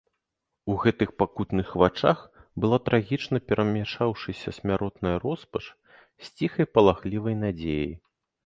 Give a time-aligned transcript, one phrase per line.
[0.75, 2.23] У гэтых пакутных вачах
[2.65, 7.93] была трагічна перамяшаўшыся смяротная роспач з ціхай палахлівай надзеяй.